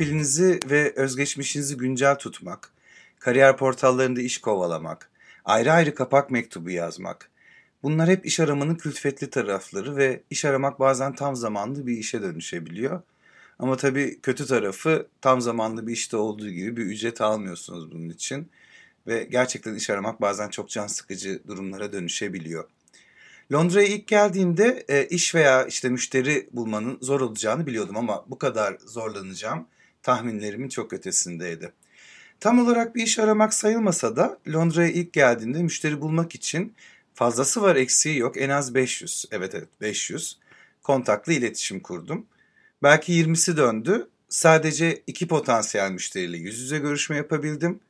[0.00, 2.72] profilinizi ve özgeçmişinizi güncel tutmak,
[3.18, 5.10] kariyer portallarında iş kovalamak,
[5.44, 7.30] ayrı ayrı kapak mektubu yazmak.
[7.82, 13.02] Bunlar hep iş aramanın külfetli tarafları ve iş aramak bazen tam zamanlı bir işe dönüşebiliyor.
[13.58, 18.50] Ama tabii kötü tarafı tam zamanlı bir işte olduğu gibi bir ücret almıyorsunuz bunun için.
[19.06, 22.64] Ve gerçekten iş aramak bazen çok can sıkıcı durumlara dönüşebiliyor.
[23.52, 28.76] Londra'ya ilk geldiğimde e, iş veya işte müşteri bulmanın zor olacağını biliyordum ama bu kadar
[28.86, 29.66] zorlanacağım
[30.02, 31.72] tahminlerimin çok ötesindeydi.
[32.40, 36.74] Tam olarak bir iş aramak sayılmasa da Londra'ya ilk geldiğimde müşteri bulmak için
[37.14, 40.38] fazlası var eksiği yok en az 500 evet evet 500
[40.82, 42.26] kontaklı iletişim kurdum.
[42.82, 47.80] Belki 20'si döndü sadece iki potansiyel müşteriyle yüz yüze görüşme yapabildim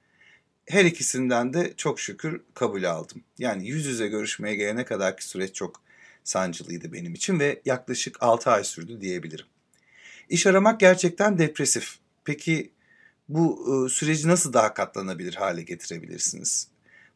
[0.71, 3.23] her ikisinden de çok şükür kabul aldım.
[3.39, 5.83] Yani yüz yüze görüşmeye gelene kadarki süreç çok
[6.25, 9.47] sancılıydı benim için ve yaklaşık 6 ay sürdü diyebilirim.
[10.29, 12.00] İş aramak gerçekten depresif.
[12.25, 12.73] Peki
[13.29, 16.69] bu e, süreci nasıl daha katlanabilir hale getirebilirsiniz?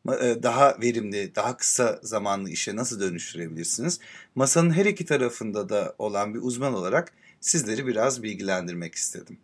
[0.09, 4.01] E, daha verimli, daha kısa zamanlı işe nasıl dönüştürebilirsiniz?
[4.35, 9.39] Masanın her iki tarafında da olan bir uzman olarak sizleri biraz bilgilendirmek istedim.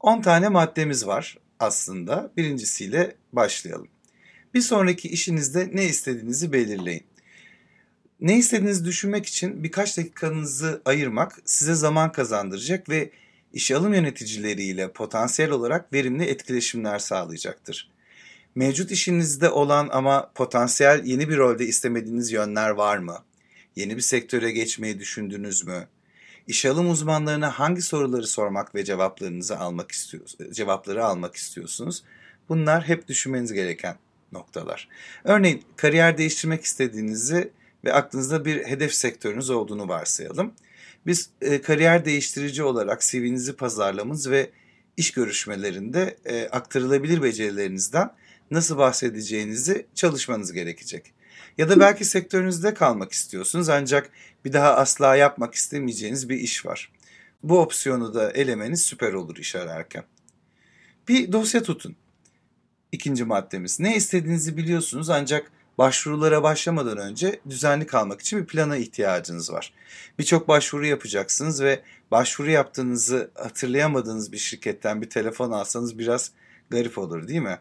[0.00, 2.32] 10 tane maddemiz var aslında.
[2.36, 3.88] Birincisiyle başlayalım.
[4.54, 7.06] Bir sonraki işinizde ne istediğinizi belirleyin.
[8.20, 13.10] Ne istediğinizi düşünmek için birkaç dakikanızı ayırmak size zaman kazandıracak ve
[13.52, 17.90] iş alım yöneticileriyle potansiyel olarak verimli etkileşimler sağlayacaktır.
[18.54, 23.18] Mevcut işinizde olan ama potansiyel yeni bir rolde istemediğiniz yönler var mı?
[23.76, 25.88] Yeni bir sektöre geçmeyi düşündünüz mü?
[26.46, 32.04] İşe alım uzmanlarına hangi soruları sormak ve cevaplarınızı almak istiyorsunuz, cevapları almak istiyorsunuz?
[32.48, 33.96] Bunlar hep düşünmeniz gereken
[34.32, 34.88] noktalar.
[35.24, 37.52] Örneğin kariyer değiştirmek istediğinizi
[37.84, 40.52] ve aklınızda bir hedef sektörünüz olduğunu varsayalım.
[41.06, 44.50] Biz e, kariyer değiştirici olarak CV'nizi pazarlamamız ve
[44.96, 48.10] iş görüşmelerinde e, aktarılabilir becerilerinizden
[48.50, 51.12] nasıl bahsedeceğinizi çalışmanız gerekecek.
[51.58, 54.10] Ya da belki sektörünüzde kalmak istiyorsunuz ancak
[54.44, 56.92] bir daha asla yapmak istemeyeceğiniz bir iş var.
[57.42, 60.04] Bu opsiyonu da elemeniz süper olur iş ararken.
[61.08, 61.96] Bir dosya tutun.
[62.92, 63.80] İkinci maddemiz.
[63.80, 69.72] Ne istediğinizi biliyorsunuz ancak başvurulara başlamadan önce düzenli kalmak için bir plana ihtiyacınız var.
[70.18, 76.30] Birçok başvuru yapacaksınız ve başvuru yaptığınızı hatırlayamadığınız bir şirketten bir telefon alsanız biraz
[76.70, 77.58] garip olur değil mi?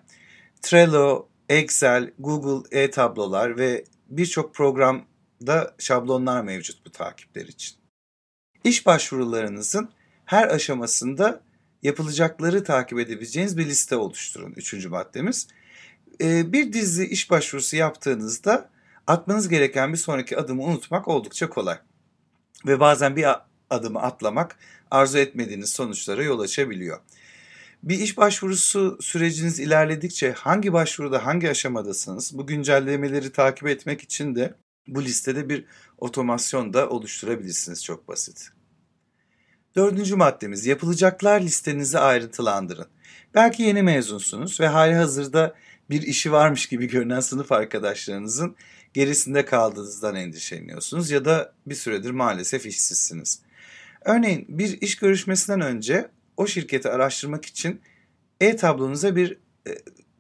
[0.62, 7.78] Trello, Excel, Google e-tablolar ve birçok programda şablonlar mevcut bu takipler için.
[8.64, 9.90] İş başvurularınızın
[10.26, 11.42] her aşamasında
[11.84, 14.54] yapılacakları takip edebileceğiniz bir liste oluşturun.
[14.56, 15.48] Üçüncü maddemiz.
[16.22, 18.70] Ee, bir dizi iş başvurusu yaptığınızda
[19.08, 21.78] atmanız gereken bir sonraki adımı unutmak oldukça kolay.
[22.68, 23.26] Ve bazen bir
[23.70, 24.58] adımı atlamak
[24.92, 27.00] arzu etmediğiniz sonuçlara yol açabiliyor.
[27.84, 34.54] Bir iş başvurusu süreciniz ilerledikçe hangi başvuruda hangi aşamadasınız bu güncellemeleri takip etmek için de
[34.88, 35.66] bu listede bir
[35.98, 38.50] otomasyon da oluşturabilirsiniz çok basit.
[39.76, 42.88] Dördüncü maddemiz yapılacaklar listenizi ayrıntılandırın.
[43.34, 45.56] Belki yeni mezunsunuz ve hali hazırda
[45.90, 48.56] bir işi varmış gibi görünen sınıf arkadaşlarınızın
[48.94, 53.42] gerisinde kaldığınızdan endişeleniyorsunuz ya da bir süredir maalesef işsizsiniz.
[54.06, 57.82] Örneğin bir iş görüşmesinden önce o şirketi araştırmak için
[58.42, 59.38] e-tablonuza bir
[59.68, 59.72] e,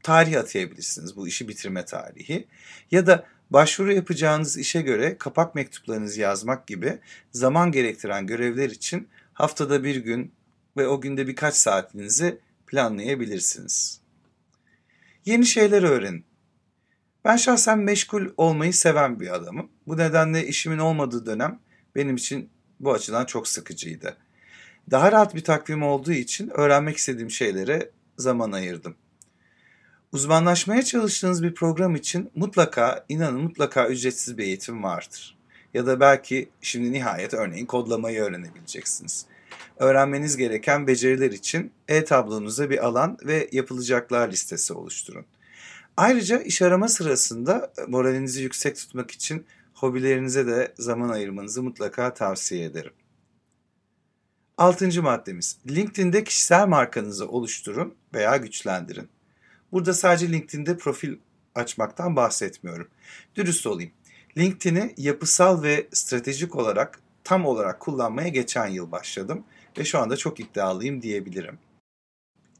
[0.03, 1.16] tarih atayabilirsiniz.
[1.16, 2.47] Bu işi bitirme tarihi.
[2.91, 7.00] Ya da başvuru yapacağınız işe göre kapak mektuplarınızı yazmak gibi
[7.31, 10.31] zaman gerektiren görevler için haftada bir gün
[10.77, 14.06] ve o günde birkaç saatinizi planlayabilirsiniz.
[15.27, 16.25] Yeni şeyler öğrenin.
[17.25, 19.69] Ben şahsen meşgul olmayı seven bir adamım.
[19.88, 21.59] Bu nedenle işimin olmadığı dönem
[21.95, 22.49] benim için
[22.79, 24.17] bu açıdan çok sıkıcıydı.
[24.91, 28.95] Daha rahat bir takvim olduğu için öğrenmek istediğim şeylere zaman ayırdım.
[30.11, 35.38] Uzmanlaşmaya çalıştığınız bir program için mutlaka, inanın mutlaka ücretsiz bir eğitim vardır.
[35.74, 39.25] Ya da belki şimdi nihayet örneğin kodlamayı öğrenebileceksiniz.
[39.79, 45.25] Öğrenmeniz gereken beceriler için e-tablonuza bir alan ve yapılacaklar listesi oluşturun.
[45.97, 52.94] Ayrıca iş arama sırasında moralinizi yüksek tutmak için hobilerinize de zaman ayırmanızı mutlaka tavsiye ederim.
[54.57, 55.57] Altıncı maddemiz.
[55.69, 59.09] LinkedIn'de kişisel markanızı oluşturun veya güçlendirin.
[59.71, 61.18] Burada sadece LinkedIn'de profil
[61.56, 62.88] açmaktan bahsetmiyorum.
[63.35, 63.91] Dürüst olayım.
[64.38, 69.44] LinkedIn'i yapısal ve stratejik olarak tam olarak kullanmaya geçen yıl başladım
[69.77, 71.59] ve şu anda çok iddialıyım diyebilirim.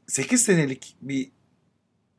[0.06, 1.30] 8 senelik bir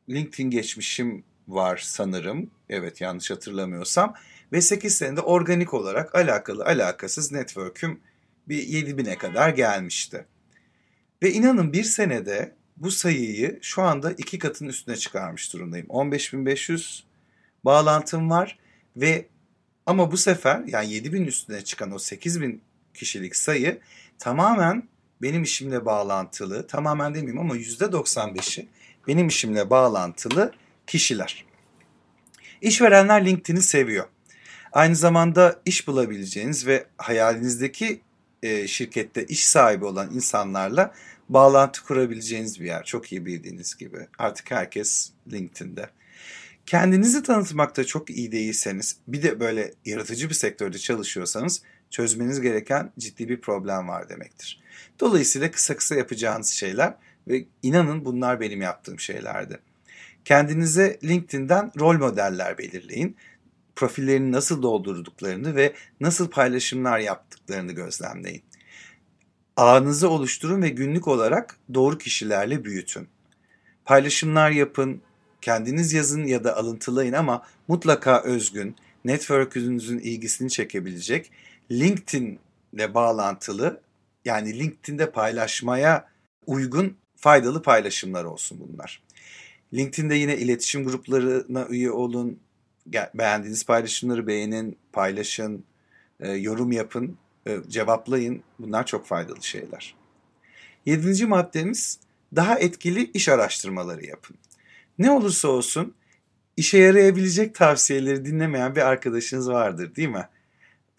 [0.08, 2.50] LinkedIn geçmişim var sanırım.
[2.68, 4.14] Evet yanlış hatırlamıyorsam.
[4.52, 8.00] Ve 8 senede organik olarak alakalı alakasız network'üm
[8.48, 10.26] bir 7000'e kadar gelmişti.
[11.22, 15.86] Ve inanın bir senede bu sayıyı şu anda iki katın üstüne çıkarmış durumdayım.
[15.86, 17.02] 15.500
[17.64, 18.58] bağlantım var
[18.96, 19.26] ve
[19.86, 22.62] ama bu sefer yani 7000 üstüne çıkan o 8000
[22.94, 23.80] kişilik sayı
[24.18, 24.88] tamamen
[25.22, 26.66] benim işimle bağlantılı.
[26.66, 28.68] Tamamen demeyeyim ama %95'i
[29.08, 30.52] benim işimle bağlantılı
[30.86, 31.44] kişiler.
[32.60, 34.06] İşverenler LinkedIn'i seviyor.
[34.72, 38.00] Aynı zamanda iş bulabileceğiniz ve hayalinizdeki
[38.42, 40.94] e, şirkette iş sahibi olan insanlarla
[41.28, 42.84] bağlantı kurabileceğiniz bir yer.
[42.84, 44.06] Çok iyi bildiğiniz gibi.
[44.18, 45.90] Artık herkes LinkedIn'de.
[46.66, 53.28] Kendinizi tanıtmakta çok iyi değilseniz, bir de böyle yaratıcı bir sektörde çalışıyorsanız çözmeniz gereken ciddi
[53.28, 54.60] bir problem var demektir.
[55.00, 56.94] Dolayısıyla kısa kısa yapacağınız şeyler
[57.28, 59.58] ve inanın bunlar benim yaptığım şeylerdi.
[60.24, 63.16] Kendinize LinkedIn'den rol modeller belirleyin.
[63.76, 68.42] Profillerini nasıl doldurduklarını ve nasıl paylaşımlar yaptıklarını gözlemleyin.
[69.56, 73.08] Ağınızı oluşturun ve günlük olarak doğru kişilerle büyütün.
[73.84, 75.02] Paylaşımlar yapın,
[75.40, 81.30] kendiniz yazın ya da alıntılayın ama mutlaka özgün, network'ünüzün ilgisini çekebilecek,
[81.70, 82.38] LinkedIn
[82.72, 83.80] ile bağlantılı
[84.24, 86.08] yani LinkedIn'de paylaşmaya
[86.46, 89.02] uygun faydalı paylaşımlar olsun bunlar.
[89.74, 92.40] LinkedIn'de yine iletişim gruplarına üye olun.
[93.14, 95.64] Beğendiğiniz paylaşımları beğenin, paylaşın,
[96.20, 97.16] e, yorum yapın,
[97.46, 98.42] e, cevaplayın.
[98.58, 99.94] Bunlar çok faydalı şeyler.
[100.86, 101.98] Yedinci maddemiz
[102.36, 104.36] daha etkili iş araştırmaları yapın.
[104.98, 105.94] Ne olursa olsun
[106.60, 110.28] işe yarayabilecek tavsiyeleri dinlemeyen bir arkadaşınız vardır değil mi?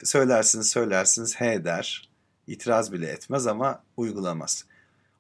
[0.04, 2.10] Söylersiniz söylersiniz he der,
[2.48, 4.66] itiraz bile etmez ama uygulamaz.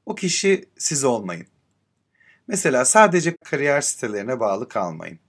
[0.06, 1.48] O kişi siz olmayın.
[2.48, 5.20] Mesela sadece kariyer sitelerine bağlı kalmayın.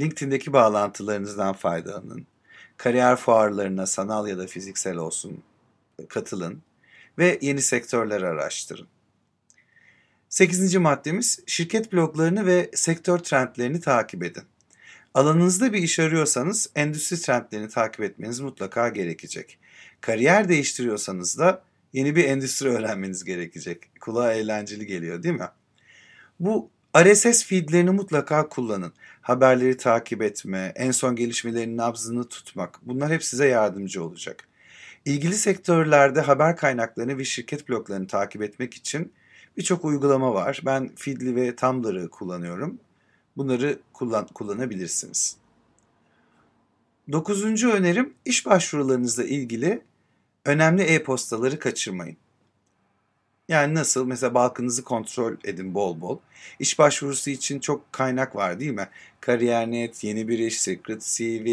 [0.00, 2.26] LinkedIn'deki bağlantılarınızdan faydalanın.
[2.76, 5.42] Kariyer fuarlarına sanal ya da fiziksel olsun
[6.08, 6.62] katılın
[7.18, 8.86] ve yeni sektörler araştırın.
[10.28, 14.44] Sekizinci maddemiz şirket bloglarını ve sektör trendlerini takip edin.
[15.14, 19.58] Alanınızda bir iş arıyorsanız endüstri trendlerini takip etmeniz mutlaka gerekecek.
[20.00, 21.62] Kariyer değiştiriyorsanız da
[21.92, 24.00] yeni bir endüstri öğrenmeniz gerekecek.
[24.00, 25.48] Kulağa eğlenceli geliyor değil mi?
[26.40, 28.92] Bu RSS feedlerini mutlaka kullanın.
[29.20, 34.48] Haberleri takip etme, en son gelişmelerin nabzını tutmak bunlar hep size yardımcı olacak.
[35.04, 39.12] İlgili sektörlerde haber kaynaklarını ve şirket bloklarını takip etmek için
[39.56, 40.62] birçok uygulama var.
[40.66, 42.78] Ben Feedly ve Tumblr'ı kullanıyorum.
[43.36, 45.36] Bunları kullan kullanabilirsiniz.
[47.12, 49.82] Dokuzuncu önerim iş başvurularınızla ilgili
[50.44, 52.16] önemli e-postaları kaçırmayın.
[53.48, 54.06] Yani nasıl?
[54.06, 56.18] Mesela balkınızı kontrol edin bol bol.
[56.58, 58.88] İş başvurusu için çok kaynak var değil mi?
[59.20, 61.46] Kariyer.net, Yeni Bir İş, Secret CV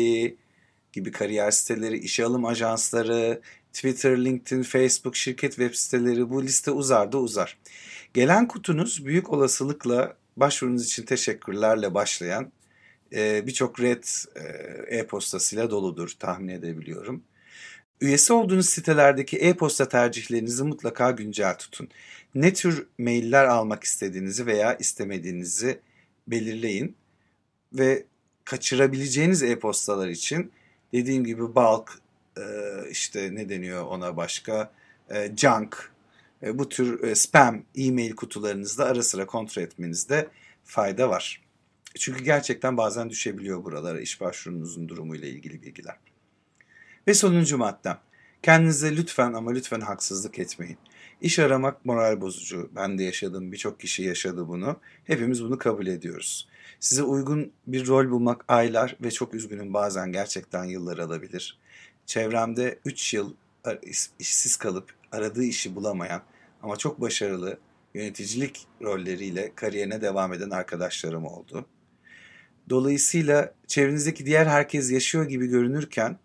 [0.94, 3.42] gibi kariyer siteleri, işe alım ajansları,
[3.74, 7.58] Twitter, LinkedIn, Facebook, şirket web siteleri bu liste uzar da uzar.
[8.14, 12.52] Gelen kutunuz büyük olasılıkla başvurunuz için teşekkürlerle başlayan
[13.14, 14.04] e, birçok red
[14.36, 17.24] e, e-postasıyla doludur tahmin edebiliyorum.
[18.02, 21.90] Üyesi olduğunuz sitelerdeki e-posta tercihlerinizi mutlaka güncel tutun.
[22.36, 25.80] Ne tür mailler almak istediğinizi veya istemediğinizi
[26.28, 26.96] belirleyin
[27.74, 28.06] ve
[28.46, 30.52] kaçırabileceğiniz e-postalar için
[30.94, 32.00] dediğim gibi bulk
[32.38, 32.44] e,
[32.90, 34.72] işte ne deniyor ona başka
[35.10, 35.92] e, junk
[36.44, 40.30] bu tür spam e-mail kutularınızda ara sıra kontrol etmenizde
[40.64, 41.42] fayda var.
[42.00, 45.96] Çünkü gerçekten bazen düşebiliyor buralara iş başvurunuzun durumuyla ilgili bilgiler.
[47.08, 48.00] Ve sonuncu maddem.
[48.44, 50.78] Kendinize lütfen ama lütfen haksızlık etmeyin.
[51.22, 52.70] İş aramak moral bozucu.
[52.76, 54.80] Ben de yaşadım, birçok kişi yaşadı bunu.
[55.04, 56.48] Hepimiz bunu kabul ediyoruz.
[56.80, 61.60] Size uygun bir rol bulmak aylar ve çok üzgünüm bazen gerçekten yıllar alabilir.
[62.06, 63.34] Çevremde 3 yıl
[64.20, 66.22] işsiz kalıp aradığı işi bulamayan
[66.62, 67.60] ama çok başarılı
[67.94, 71.66] yöneticilik rolleriyle kariyerine devam eden arkadaşlarım oldu.
[72.70, 76.18] Dolayısıyla çevrenizdeki diğer herkes yaşıyor gibi görünürken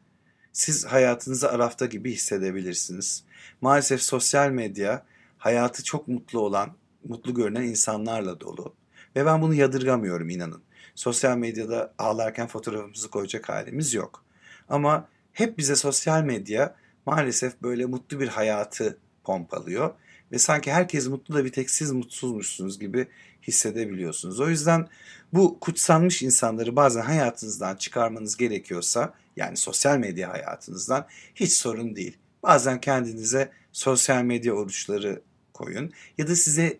[0.52, 3.24] siz hayatınızı arafta gibi hissedebilirsiniz.
[3.60, 5.06] Maalesef sosyal medya
[5.38, 8.74] hayatı çok mutlu olan, mutlu görünen insanlarla dolu.
[9.16, 10.62] Ve ben bunu yadırgamıyorum inanın.
[10.94, 14.24] Sosyal medyada ağlarken fotoğrafımızı koyacak halimiz yok.
[14.68, 16.74] Ama hep bize sosyal medya
[17.06, 19.94] maalesef böyle mutlu bir hayatı pompalıyor.
[20.32, 23.06] Ve sanki herkes mutlu da bir tek siz mutsuzmuşsunuz gibi
[23.42, 24.40] hissedebiliyorsunuz.
[24.40, 24.88] O yüzden
[25.32, 32.16] bu kutsanmış insanları bazen hayatınızdan çıkarmanız gerekiyorsa yani sosyal medya hayatınızdan hiç sorun değil.
[32.42, 35.22] Bazen kendinize sosyal medya oruçları
[35.54, 36.78] koyun ya da size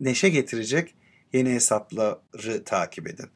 [0.00, 0.94] neşe getirecek
[1.32, 3.28] yeni hesapları takip edin.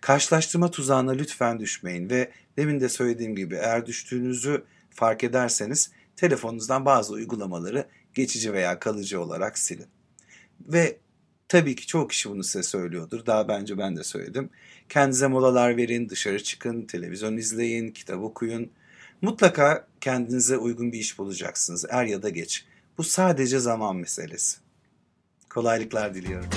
[0.00, 7.12] Karşılaştırma tuzağına lütfen düşmeyin ve demin de söylediğim gibi eğer düştüğünüzü fark ederseniz telefonunuzdan bazı
[7.12, 9.86] uygulamaları geçici veya kalıcı olarak silin.
[10.60, 10.98] Ve
[11.48, 13.26] tabii ki çoğu kişi bunu size söylüyordur.
[13.26, 14.50] Daha bence ben de söyledim.
[14.88, 18.70] Kendinize molalar verin, dışarı çıkın, televizyon izleyin, kitap okuyun.
[19.22, 22.64] Mutlaka kendinize uygun bir iş bulacaksınız er ya da geç.
[22.98, 24.58] Bu sadece zaman meselesi.
[25.50, 26.48] Kolaylıklar diliyorum.